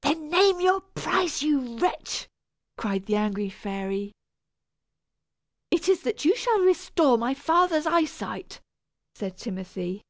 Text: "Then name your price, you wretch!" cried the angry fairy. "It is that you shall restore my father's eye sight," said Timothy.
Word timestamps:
"Then 0.00 0.30
name 0.30 0.60
your 0.62 0.80
price, 0.80 1.42
you 1.42 1.76
wretch!" 1.76 2.26
cried 2.78 3.04
the 3.04 3.16
angry 3.16 3.50
fairy. 3.50 4.12
"It 5.70 5.90
is 5.90 6.00
that 6.04 6.24
you 6.24 6.34
shall 6.34 6.60
restore 6.60 7.18
my 7.18 7.34
father's 7.34 7.84
eye 7.86 8.06
sight," 8.06 8.62
said 9.14 9.36
Timothy. 9.36 10.00